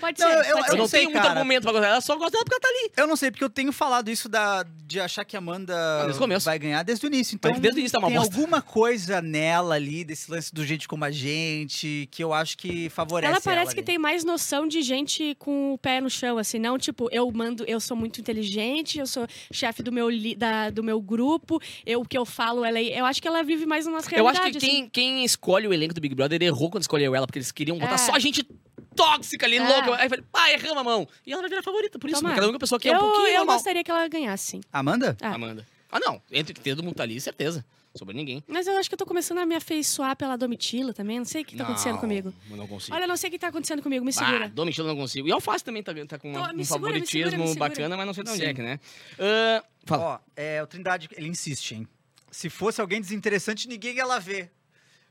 [0.00, 0.76] Pode Não, ser, eu- pode eu Eu ser.
[0.76, 1.38] não sei, tenho muito cara.
[1.38, 2.92] argumento pra gostar dela, só gosto dela porque ela tá ali.
[2.96, 5.74] Eu não sei, porque eu tenho falado isso da, de achar que a Amanda
[6.18, 6.44] começo.
[6.46, 7.34] vai ganhar desde o início.
[7.34, 8.34] Então, desde o início tá uma tem bosta.
[8.34, 12.88] alguma coisa nela ali, desse lance do gente como a gente, que eu acho que
[12.90, 13.86] favorece Ela parece que ali.
[13.86, 17.64] tem mais noção de gente com o pé no chão, assim, não tipo, eu mando,
[17.66, 22.00] eu sou muito inteligente, eu sou chefe do meu, li- da, do meu grupo, eu,
[22.00, 24.26] o que eu falo, ela é- Eu acho que ela vive mais na nossa Eu
[24.28, 24.58] acho que assim.
[24.58, 27.78] quem, quem escolhe o elenco do Big Brother errou quando escolheu ela, porque eles queriam
[27.78, 27.98] botar É.
[27.98, 28.46] só gente
[28.94, 29.60] tóxica ali, É.
[29.66, 29.94] louca.
[29.96, 31.08] Aí eu falei, pá, erramos a mão.
[31.26, 32.34] E ela vai virar favorita, por isso, Tomara.
[32.34, 33.56] porque ela é a única pessoa que é um eu, pouquinho eu normal.
[33.56, 34.60] gostaria que ela ganhasse, sim.
[34.72, 35.16] Amanda?
[35.20, 35.34] Ah.
[35.34, 35.66] Amanda.
[35.90, 36.20] Ah, não.
[36.30, 37.64] Entre que todo mundo tá ali, certeza.
[37.94, 38.44] Sobre ninguém.
[38.46, 41.16] Mas eu acho que eu tô começando a me afeiçoar pela Domitila também.
[41.16, 42.30] Não sei o que tá acontecendo comigo.
[42.50, 42.94] Não consigo.
[42.94, 44.48] Olha, não sei o que tá acontecendo comigo, me Ah, segura.
[44.50, 45.26] Domitila eu não consigo.
[45.26, 47.68] E Alface também tá, tá com Tô, uma- um segura, me favoritismo segura, me segura.
[47.70, 48.46] bacana, mas não sei de onde Sim.
[48.48, 48.80] é que, né?
[49.18, 50.04] Ah, fala.
[50.04, 51.88] Ó, é, o Trindade, ele insiste, hein?
[52.30, 54.52] Se fosse alguém desinteressante, ninguém ia lá ver.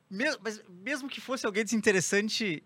[0.09, 2.63] Mesmo, mas mesmo que fosse alguém desinteressante,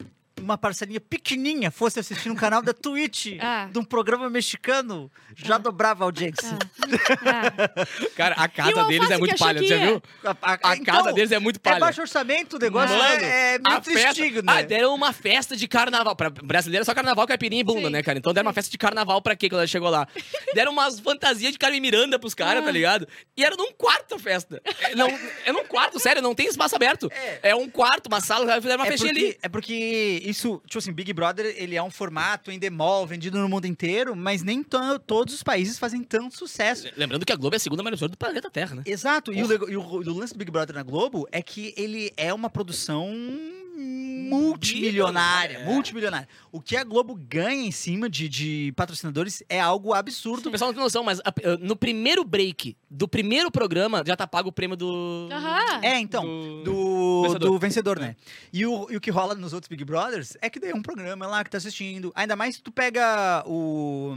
[0.50, 3.68] uma parcelinha pequenininha fosse assistir um canal da Twitch Ah.
[3.72, 6.58] de um programa mexicano, já dobrava a audiência.
[7.26, 8.10] Ah.
[8.16, 9.80] Cara, a casa deles é muito palha, ia?
[9.86, 10.04] viu?
[10.24, 11.80] A, a- A então, casa deles é muito É palha.
[11.80, 14.54] baixo orçamento, o negócio Mano, é, é festa- tristinho, né?
[14.54, 16.16] Ah, deram uma festa de carnaval.
[16.16, 17.90] Pra brasileiro é só carnaval, caipirinha e bunda, Sim.
[17.94, 18.18] né, cara?
[18.18, 20.08] Então deram uma festa de carnaval pra quê quando ela chegou lá?
[20.54, 22.66] deram umas fantasias de Carmen Miranda pros caras, Ah.
[22.66, 23.08] tá ligado?
[23.38, 24.62] E era num quarto a festa.
[24.82, 25.08] É, não,
[25.46, 27.10] é num quarto, sério, não tem espaço aberto.
[27.44, 29.38] É, um quarto, uma sala, fizeram uma É festinha porque, ali.
[29.42, 29.74] é porque
[30.26, 34.16] isso, tipo assim, Big Brother, ele é um formato em demol, vendido no mundo inteiro,
[34.16, 36.88] mas nem to- todos os países fazem tanto sucesso.
[36.96, 38.84] Lembrando que a Globo é a segunda maior emissora do planeta Terra, né?
[38.86, 42.12] Exato, e o, e o- o lance do Big Brother na Globo é que ele
[42.18, 43.08] é uma produção
[43.80, 45.66] multimilionária, É.
[45.66, 46.28] multimilionária.
[46.52, 50.50] O que a Globo ganha em cima de, de patrocinadores é algo O absurdo.
[50.52, 54.50] pessoal não tem noção, mas a- no primeiro break do primeiro programa já tá pago
[54.50, 55.30] o prêmio do.
[55.32, 55.80] Aham.
[55.84, 56.24] É, então,
[56.64, 57.40] do- do do Vencedor.
[57.52, 58.16] do vencedor, né?
[58.52, 60.82] E o, e o que rola nos outros Big Brothers é que daí é um
[60.82, 62.12] programa lá que tá assistindo.
[62.16, 64.16] Ainda mais se tu pega o.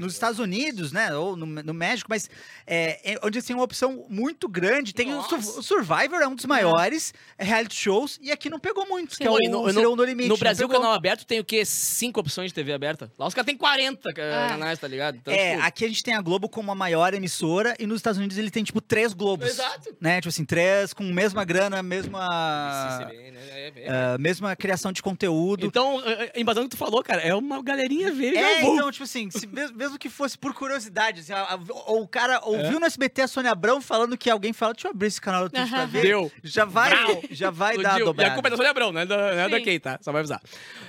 [0.00, 1.14] Nos Estados Unidos, né?
[1.14, 2.28] Ou no, no México, mas
[2.66, 4.92] é, é onde tem uma opção muito grande.
[4.94, 8.97] Tem o, o Survivor, é um dos maiores reality shows, e aqui não pegou muito,
[9.06, 10.28] que é o no- Serão no Limite.
[10.28, 10.80] No Brasil, pegou.
[10.82, 11.64] canal aberto tem o quê?
[11.64, 13.10] Cinco opções de TV aberta.
[13.18, 14.48] Lá os caras têm 40 Ah.
[14.50, 15.16] canais, tá ligado?
[15.16, 17.96] Então, É, tipo, aqui a gente tem a Globo como a maior emissora e nos
[17.98, 19.48] Estados Unidos ele tem, tipo, três Globos.
[19.48, 19.96] Exato.
[20.00, 20.16] Né?
[20.20, 22.98] Tipo assim, três com mesma grana, mesma.
[22.98, 23.38] CCB, né?
[23.50, 23.88] É, é.
[23.90, 25.66] ah, mesma criação de conteúdo.
[25.66, 28.90] Então, é, é, embasando o que tu falou, cara, é uma galerinha ver É, então,
[28.90, 32.40] tipo assim, se mes- mesmo que fosse por curiosidade, assim, a- a- ou o cara
[32.44, 35.44] ouviu no SBT a Sônia Abrão falando que alguém fala, deixa eu abrir esse canal
[35.44, 36.02] do Twitch pra ver.
[36.02, 36.32] Deu.
[36.42, 37.22] Já vai, Brau.
[37.30, 37.98] já vai dar a Dil.
[38.00, 38.34] E a dobrada.
[38.34, 39.64] culpa é da Sônia Abrão, não é da, não é da Sim.
[39.64, 39.98] Kay, tá?
[40.02, 40.40] Só vai avisar.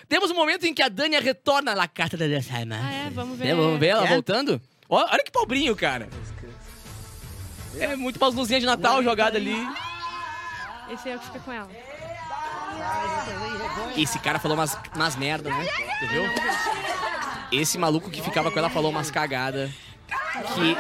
[0.08, 2.76] Temos um momento em que a Dania retorna na carta da Dessama.
[2.82, 3.48] Ah, é, vamos ver.
[3.48, 4.10] É, vamos ver ela É?
[4.10, 4.62] voltando?
[4.90, 6.10] Ó, olha que pobrinho, cara.
[7.80, 9.56] É muito umas luzinhas de Natal jogada ali.
[10.92, 11.70] Esse é o que fica com ela.
[13.98, 15.68] Esse cara falou umas, umas merdas, né?
[16.10, 16.24] Viu?
[17.52, 19.70] Esse maluco que ficava com ela falou umas cagadas.
[20.56, 20.76] Que,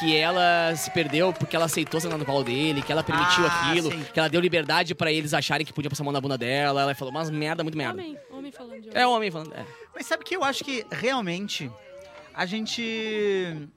[0.00, 3.68] Que ela se perdeu porque ela aceitou sentar no colo dele, que ela permitiu Ah,
[3.70, 4.02] aquilo, sim.
[4.12, 6.80] que ela deu liberdade pra eles acharem que podia passar a mão na bunda dela.
[6.82, 8.00] Ela falou umas merda, muito merda.
[8.00, 9.52] Homem, homem falando de É o homem falando.
[9.54, 9.64] É.
[9.94, 11.70] Mas sabe que eu acho que realmente
[12.34, 13.68] a gente.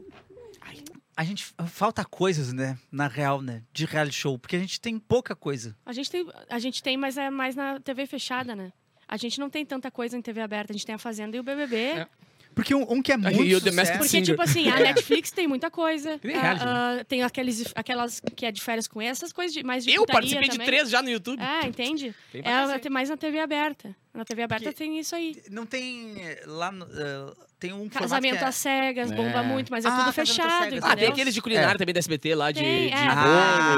[1.16, 2.78] A gente falta coisas, né?
[2.92, 3.62] Na real, né?
[3.72, 4.40] De reality show.
[4.40, 5.76] Porque a gente tem pouca coisa.
[5.86, 8.72] A gente tem, a gente tem, mas é mais na TV fechada, né?
[9.08, 10.72] A gente não tem tanta coisa em TV aberta.
[10.72, 11.76] A gente tem a Fazenda e o BBB.
[11.78, 12.08] É.
[12.54, 13.98] Porque um, um que é muito E sucesso...
[13.98, 16.20] Porque, tipo assim, a Netflix tem muita coisa.
[16.24, 19.84] Ah, reality, ah, tem aqueles, aquelas que é de férias com essas coisas de, mais
[19.84, 20.66] de Eu participei de também.
[20.66, 21.42] três já no YouTube.
[21.42, 22.13] É, entende?
[22.32, 23.96] Tem É, tem mais na TV aberta.
[24.13, 25.41] Na TV aberta Porque- tem isso aí.
[25.49, 26.71] Não tem eh, lá...
[26.71, 28.45] no- eh, tem um Casamento é...
[28.45, 29.41] às cegas, bomba É.
[29.41, 30.76] muito, mas é Ah, tudo fechado.
[30.84, 32.97] Ah, tem aqueles de culinária também da SBT lá de, Tem, de é.
[32.99, 33.08] bolo,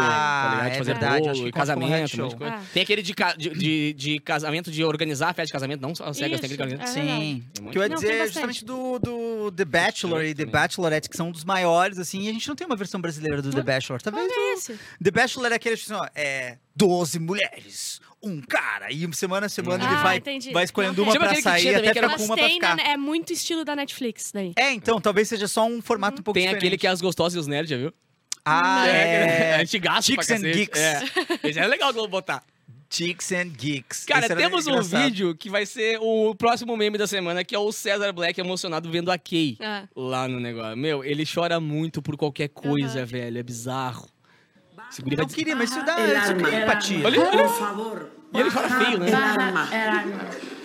[0.01, 2.45] Ah, tá é fazer verdade, bolo, acho que casamento, um.
[2.47, 2.61] Ah.
[2.73, 6.05] Tem aquele de, de, de, de casamento, de organizar a festa de casamento, não só
[6.05, 6.83] as cegas, tem aquele casamento.
[6.83, 6.87] é.
[6.87, 7.43] Sim.
[7.61, 10.45] O que eu ia Não, dizer é justamente do, do The Bachelor e The.
[10.45, 13.39] Bachelorette, que são um dos maiores, assim, e a gente não tem uma versão brasileira
[13.41, 14.01] do The Bachelor.
[14.01, 14.73] Talvez é?
[15.01, 19.49] The Bachelor é aquele, tipo assim, ó, é 12 mulheres, um cara, e semana a
[19.49, 20.51] semana ele Ah, vai, entendi.
[20.51, 22.75] vai escolhendo Não, uma pra sair até que era ficar Mas com uma pra ficar.
[22.75, 24.53] na- é muito estilo da Netflix daí.
[24.57, 26.61] É, então, talvez seja só um formato um pouco Tem diferente.
[26.61, 27.93] aquele que é as gostosas e os nerds, já viu?
[28.43, 29.55] Ah, é...
[29.55, 30.41] A gente gasta Chicks pra and.
[30.41, 30.79] Geeks.
[30.79, 31.03] É.
[31.43, 32.43] Esse é legal botar.
[32.89, 34.05] Chicks and Geeks.
[34.05, 35.03] Cara, temos um engraçado.
[35.03, 38.89] vídeo que vai ser o próximo meme da semana, que é o César Black emocionado
[38.91, 39.87] vendo a Kay Ah.
[39.95, 40.77] lá no negócio.
[40.77, 43.05] Meu, ele chora muito por qualquer coisa, Aham.
[43.05, 43.37] velho.
[43.39, 44.07] É bizarro.
[45.01, 47.05] Guri Não vai queria, mas isso dá, isso cria empatia.
[47.05, 47.43] Olha, olha.
[47.43, 48.09] Por favor.
[48.33, 49.07] E ele chora feio, né?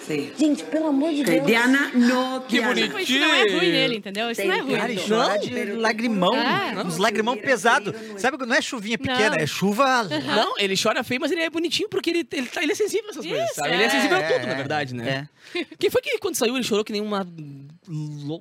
[0.00, 0.32] Sí.
[0.36, 1.46] Gente, pelo amor de Deus.
[1.46, 2.68] Diana no Que Diana.
[2.74, 2.98] bonito.
[2.98, 4.30] Isso não é ruim nele, entendeu?
[4.30, 4.76] Isso não é ruim.
[4.76, 6.82] Cara, e Não, chora de lagrimão, É.
[6.84, 7.94] uns lagrimão pesado.
[8.16, 9.36] Sabe, não é chuvinha pequena, Não.
[9.36, 10.02] é chuva...
[10.04, 13.06] Não, ele chora feio, mas ele é bonitinho porque ele, ele, tá- ele é sensível
[13.06, 13.68] a essas coisas, Isso, sabe?
[13.74, 13.90] Ele é é.
[13.90, 15.28] sensível a tudo, É, na verdade, né?
[15.54, 15.64] É.
[15.78, 17.24] Quem foi que quando saiu ele chorou que nem uma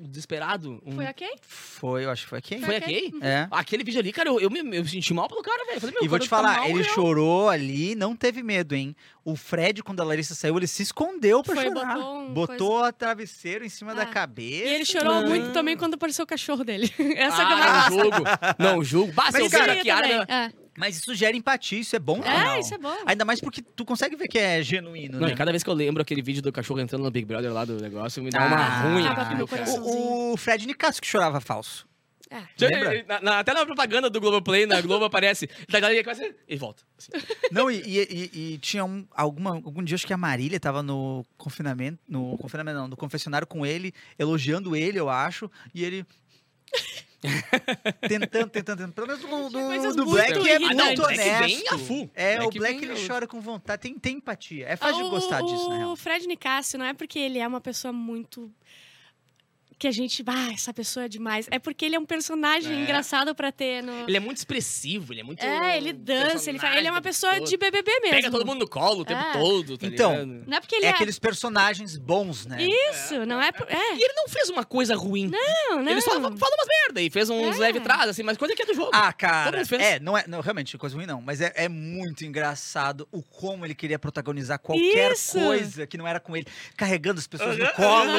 [0.03, 0.81] desesperado?
[0.85, 1.35] Um- Foi a quem?
[1.41, 2.59] Foi, eu acho que foi aqui.
[2.59, 3.11] Foi a Kay?
[3.11, 3.19] Kay?
[3.21, 3.47] É.
[3.51, 5.77] Aquele vídeo ali, cara, eu, eu, me, eu senti mal pelo cara, velho.
[5.77, 6.93] Eu falei, meu, E vou cara te tá falar, mal, ele real.
[6.95, 8.95] chorou ali, não teve medo, hein?
[9.25, 11.95] O Fred, quando a Larissa saiu, ele se escondeu pra Foi, chorar.
[11.95, 14.05] botou um Botou a travesseiro em cima da Ah.
[14.05, 14.65] cabeça.
[14.65, 15.27] E ele chorou Não.
[15.29, 16.91] muito também quando apareceu o cachorro dele.
[17.17, 18.23] Essa que eu mais Ah, não julgo.
[18.59, 19.13] Não julgo.
[19.13, 20.07] Basta Mas, eu cara, a Kiara...
[20.07, 20.17] também.
[20.19, 20.51] né?
[20.55, 20.68] É.
[20.79, 22.21] Mas isso gera empatia, isso é bom.
[22.23, 22.95] É, isso é bom.
[23.05, 25.35] Ainda mais porque tu consegue ver que é genuíno, Não, né?
[25.35, 27.75] cada vez que eu lembro aquele vídeo do cachorro entrando no Big Brother lá do
[27.81, 29.05] negócio, me dá Ah, uma ruim.
[29.05, 29.65] Acaba aqui, com meu cara.
[29.65, 29.83] coração.
[29.85, 31.85] O, o Fred Nicasso que chorava falso.
[32.31, 32.43] É.
[32.61, 33.03] Lembra?
[33.07, 35.49] Na, na- até na propaganda do Globoplay, na Globo aparece.
[35.67, 36.83] Da galera começa e volta.
[36.97, 37.09] assim.
[37.51, 40.83] Não, e, e- e- e tinha um, alguma, algum dia, acho que a Marília tava
[40.83, 46.05] no confinamento, no confinamento não, no confessionário com ele, elogiando ele, eu acho, e ele...
[48.07, 48.93] tentando, tentando, tentando.
[48.93, 50.85] Pelo menos do, do, Coisas do muito Black é irritantes.
[50.85, 51.45] muito Ah, Black honesto.
[51.47, 52.11] vem a full.
[52.15, 54.67] É, o Black Black ele a- chora com vontade, tem, tem empatia.
[54.67, 55.91] É fácil de O- gostar disso, o, na real.
[55.91, 58.51] O Fred Nicásio não é porque ele é uma pessoa muito.
[59.79, 60.21] Que a gente.
[60.27, 61.47] Ah, essa pessoa é demais.
[61.49, 62.83] É porque ele é um personagem É.
[62.83, 64.03] engraçado pra ter no.
[64.07, 65.41] Ele é muito expressivo, ele é muito.
[65.41, 68.01] É, ele dança, ele, faz, ele é uma pessoa o tempo de BBB todo.
[68.01, 68.15] mesmo.
[68.17, 69.31] Pega todo mundo no colo o tempo É.
[69.31, 70.43] todo, tá Então, ligado?
[70.47, 70.91] Não é porque ele É é.
[70.91, 72.57] aqueles personagens bons, né?
[72.61, 73.51] Isso, não é.
[73.53, 75.27] por- É, E ele não fez uma coisa ruim.
[75.29, 75.91] não, não.
[75.91, 77.59] Ele só fala umas merda e fez uns É.
[77.59, 78.91] leve trás, assim, mas coisa que é do jogo.
[78.93, 79.57] Ah, Todo cara.
[79.57, 79.81] mundo fez.
[79.81, 81.21] É, não é, não, realmente, coisa ruim não.
[81.21, 85.39] Mas é, é muito engraçado o como ele queria protagonizar qualquer Isso.
[85.39, 86.45] coisa que não era com ele.
[86.75, 88.09] Carregando as pessoas no colo.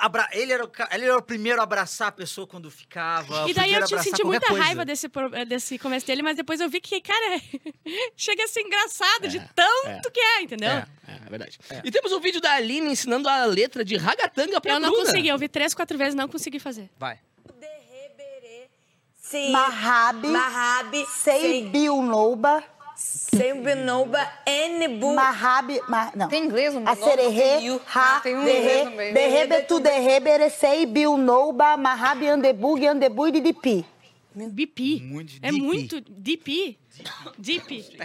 [0.00, 3.44] abra- ele, era o, ele era o primeiro a abraçar a pessoa quando ficava.
[3.44, 4.62] o E daí eu a te abraçar senti qualquer muita coisa.
[4.64, 7.40] raiva desse, eh, desse começo dele, mas depois eu vi que, cara,
[8.16, 10.70] chega a ser engraçado de É, tanto que é, entendeu?
[10.70, 11.58] É, é, é verdade.
[11.84, 15.04] E temos um vídeo da Aline ensinando a letra de Ragatanga pra Eu não Bruna.
[15.06, 16.88] consegui, eu vi três, quatro vezes, não consegui fazer.
[16.98, 17.18] Vai.
[19.16, 19.50] Sim.
[19.50, 22.02] Mahabi, Mahabi, Seibil
[22.96, 25.14] Sembinoba Enebu.
[25.14, 26.28] Mahabi, ma, não.
[26.28, 29.14] Tem inglês no A sererê, ha, Tem um inglês derre, no meio.
[29.14, 33.84] berrebetu, derre, berecei, bil, nouba, mahabi, andebug, andebui, didipi.
[34.34, 35.00] BP.
[35.04, 35.62] Muito É deep.
[35.62, 35.96] muito.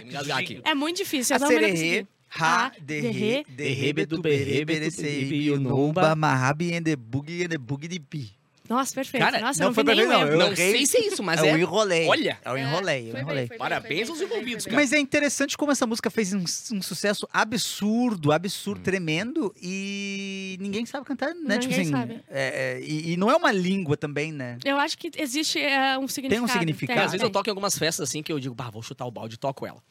[0.04, 0.60] Engasgar aqui.
[0.64, 1.34] É muito difícil.
[1.34, 2.06] A Eu não vou sererê, conseguir.
[2.38, 3.46] ha, derre, derre.
[3.48, 8.30] derre, betu, berre, berecei, bionomba, mahabi, endebug, endebug de pi.
[8.70, 9.24] Nossa, perfeito.
[9.24, 10.70] Cara, Nossa, não eu não foi perfeito, o não, eu Não errei.
[10.72, 11.54] sei se é isso, mas é é.
[11.54, 12.06] o enrolei.
[12.06, 12.38] Olha.
[12.44, 13.46] É o enrolei, eu enrolei.
[13.48, 14.76] bem, Parabéns bem, aos envolvidos, cara.
[14.76, 18.82] Mas é interessante como essa música fez um, um sucesso absurdo, absurdo, Hum.
[18.84, 21.58] tremendo, e ninguém sabe cantar, né?
[21.58, 22.20] tipo Ninguém assim, sabe.
[22.30, 24.56] é, é, e, e não é uma língua também, né?
[24.64, 26.52] Eu acho que existe é, um significado.
[26.52, 26.94] significado?
[26.96, 27.32] Cara, às vezes eu tem.
[27.32, 29.66] toco em algumas festas assim que eu digo, bah, vou chutar o balde e toco
[29.66, 29.82] ela.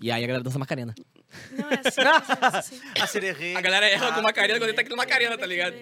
[0.00, 0.94] E aí a galera dança Macarena.
[1.50, 2.00] Não, é assim.
[2.00, 3.26] é assim.
[3.54, 3.58] A.
[3.58, 5.74] A galera erra com Macarena quando ele tá aqui no Macarena, tá ligado?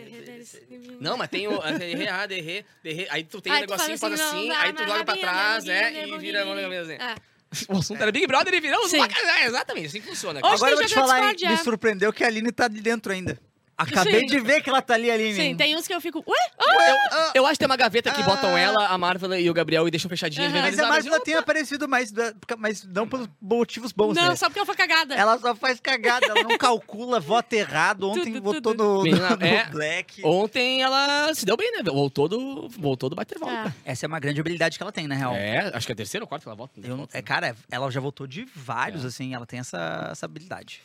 [0.70, 1.58] Não, Não, mas tem o.
[1.78, 2.64] Derre, ah, derre.
[3.10, 6.18] Aí tu tem um negocinho, faz assim, não, aí tu joga pra trás, né, E
[6.18, 7.20] vira a mão na cabeça assim.
[7.68, 8.98] O assunto era Big Brother e virou os Sim.
[8.98, 9.38] Macarena.
[9.38, 10.40] É, exatamente, assim que funciona.
[10.40, 11.56] Hoje Agora eu vou te falar, me é.
[11.58, 13.38] surpreendeu que a Aline tá ali dentro ainda.
[13.78, 14.26] Acabei Sim.
[14.26, 15.34] de ver que ela tá ali, Aline.
[15.34, 16.24] Sim, tem uns que eu fico.
[16.26, 16.36] Ué?
[16.58, 17.32] Ah!
[17.34, 18.24] Eu acho que tem uma gaveta que Ah.
[18.24, 20.46] botam ela, a Marvel e o Gabriel e deixam fechadinho.
[20.48, 20.62] Aham.
[20.62, 22.10] Mas a Marvel tem aparecido mais,
[22.56, 24.36] mas não por motivos bons, Não, né?
[24.36, 25.14] só porque ela foi cagada.
[25.14, 28.08] Ela só faz cagada, ela não calcula, vota errado.
[28.10, 28.82] Ontem Tudo, votou tudo.
[28.84, 29.64] no, Menina, no é.
[29.66, 30.22] Black.
[30.24, 31.82] Ontem ela se deu bem, né?
[31.84, 33.68] Voltou do, voltou do bater volta.
[33.68, 33.72] Ah.
[33.84, 35.34] Essa é uma grande habilidade que ela tem, na real.
[35.34, 36.80] É, acho que é a terceira ou quarta que ela volta.
[36.82, 40.80] Eu não- é, cara, ela já votou de vários, assim, ela tem essa, essa habilidade.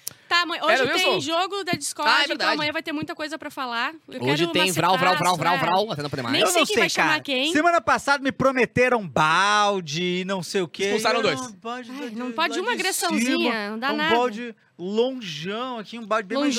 [0.45, 1.19] Mãe, hoje Era, tem Wilson?
[1.21, 3.93] jogo da Discord, Ah, é então amanhã vai ter muita coisa pra falar.
[4.08, 5.58] Eu Hoje quero tem vral, vral, vral, vral, é.
[5.58, 6.34] vral, até no primário.
[6.34, 7.19] Nem eu sei não quem sei, vai chamar cara.
[7.21, 7.51] quem.
[7.51, 10.84] Semana passada me prometeram balde, não sei o quê.
[10.86, 11.39] Expulsaram dois.
[11.39, 14.56] Não pode, Ai, não pode uma agressãozinha, cima, não dá um nada.
[14.77, 16.55] Longeão aqui, um balde bem menos.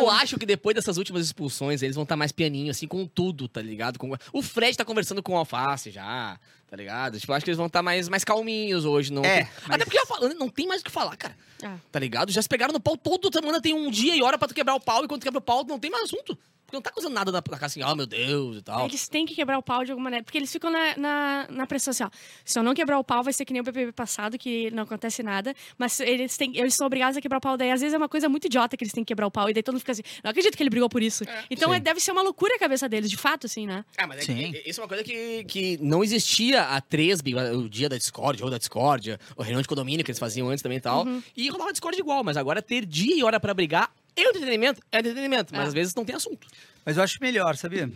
[0.00, 3.48] Eu acho que depois dessas últimas expulsões, eles vão estar mais pianinho, assim, com tudo,
[3.48, 3.98] tá ligado?
[3.98, 4.12] Com...
[4.32, 7.18] O Fred tá conversando com o Alface já, tá ligado?
[7.18, 9.12] Tipo, eu acho que eles vão estar mais, mais calminhos hoje.
[9.12, 11.36] Não É, tem- mas- Até porque, eu falo, não tem mais o que falar, cara.
[11.62, 11.76] Ah.
[11.90, 12.30] Tá ligado?
[12.32, 14.74] Já se pegaram no pau todo semana, tem um dia e hora pra tu quebrar
[14.74, 16.36] o pau, e quando tu quebra o pau, não tem mais assunto.
[16.66, 18.86] Porque não tá causando nada da da casa assim, ah, meu Deus e tal.
[18.86, 20.24] Eles têm que quebrar o pau de alguma maneira.
[20.24, 22.10] Porque eles ficam na, na, na pressão assim, ó.
[22.44, 24.82] Se eu não quebrar o pau, vai ser que nem o BBB passado, que não
[24.82, 25.54] acontece nada.
[25.78, 27.56] Mas eles, têm, eles são obrigados a quebrar o pau.
[27.56, 29.48] Daí, às vezes, é uma coisa muito idiota que eles têm que quebrar o pau.
[29.48, 31.24] E daí todo mundo fica assim, não acredito que ele brigou por isso.
[31.50, 31.76] então, Sim.
[31.76, 33.84] é- deve ser uma loucura a cabeça deles, de fato, assim, né?
[33.96, 34.52] Ah, mas é Sim.
[34.52, 37.20] que, isso é uma coisa que, que não existia há três,
[37.54, 40.62] o dia da Discord, ou da Discord, o reunião de condomínio que eles faziam antes
[40.62, 41.04] também e tal.
[41.06, 41.22] Uhum.
[41.36, 44.98] E rolava Discord igual, mas agora ter dia e hora pra brigar é entretenimento, é
[44.98, 45.68] entretenimento, mas É.
[45.68, 46.46] às vezes não tem assunto.
[46.84, 47.90] Mas eu acho melhor, sabia?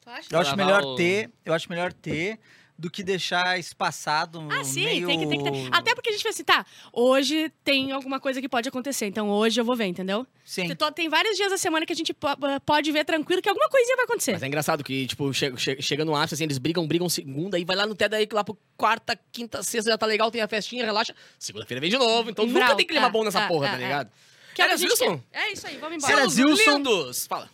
[0.00, 0.28] Tu acha?
[0.30, 2.38] Eu acho Lavar melhor o- ter, eu acho melhor ter
[2.80, 5.06] do que deixar espaçado Ah, sim, meio...
[5.08, 5.68] tem que, tem que ter.
[5.72, 9.28] Até porque a gente fez assim, tá, hoje tem alguma coisa que pode acontecer, então
[9.30, 10.24] hoje eu vou ver, entendeu?
[10.44, 10.68] Sim.
[10.68, 12.28] Tem, to- tem vários dias da semana que a gente po-
[12.64, 14.32] pode ver tranquilo que alguma coisinha vai acontecer.
[14.34, 17.56] Mas é engraçado que, tipo, che che chega no ápice, assim, eles brigam, brigam segunda,
[17.56, 20.40] aí vai lá no TED aí, lá pro quarta, quinta, sexta já tá legal, tem
[20.40, 21.12] a festinha, relaxa.
[21.36, 23.74] Segunda-feira vem de novo, então nunca Brau, tem clima é, bom nessa é, porra, tá
[23.74, 23.78] é.
[23.80, 24.10] ligado?
[24.58, 26.12] Que Era quer- É isso aí, vamos embora.
[26.12, 26.78] Era Zilson?
[26.78, 27.26] lindos!
[27.28, 27.48] Fala.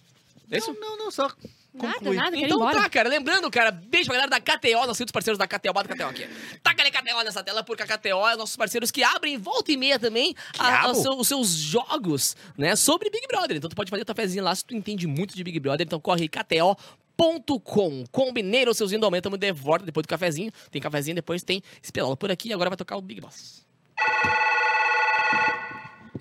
[0.50, 0.72] É isso?
[0.72, 1.28] Não, não, não, só
[1.74, 2.16] Nada, conclui.
[2.16, 3.10] nada, Então tá, cara.
[3.10, 6.26] Lembrando, cara, beijo pra galera da KTO, nossos parceiros da KTO, bota KTO aqui.
[6.62, 9.76] Taca ali KTO nessa tela, porque a KTO é nossos parceiros que abrem volta e
[9.76, 13.58] meia também a- a seu- os seus jogos, né, sobre Big Brother.
[13.58, 15.84] Então tu pode fazer tua fezinha lá se tu entende muito de Big Brother.
[15.86, 18.04] Então corre aí, KTO.com.
[18.10, 20.50] Combinei os seus indo aumenta, me devolta depois do cafezinho.
[20.70, 22.50] Tem cafezinho, depois tem espelola por aqui.
[22.52, 23.62] Agora vai tocar o Big Boss.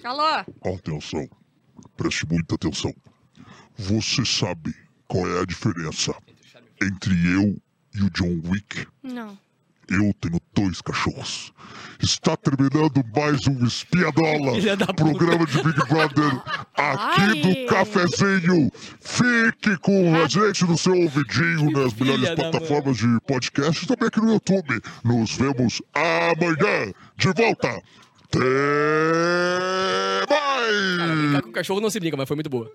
[0.03, 0.43] Alô?
[0.75, 1.27] Atenção.
[1.97, 2.93] Preste muita atenção.
[3.77, 4.73] Você sabe
[5.07, 6.13] qual é a diferença
[6.81, 7.55] entre eu
[7.95, 8.87] e o John Wick?
[9.01, 9.37] Não.
[9.89, 11.51] Eu tenho dois cachorros.
[12.01, 15.03] Está terminando mais um Espiadola, Filha da puta.
[15.03, 16.33] programa de Big Brother
[16.73, 17.41] aqui Ai.
[17.41, 18.71] do Cafezinho.
[19.01, 23.87] Fique com a gente no seu ouvidinho nas melhores filha da plataformas de podcast e
[23.87, 24.81] também aqui no YouTube.
[25.03, 26.93] Nos vemos amanhã.
[27.17, 27.81] De volta.
[30.23, 31.17] Até mais!
[31.17, 32.71] Brincar com o cachorro não se brinca, mas foi muito boa.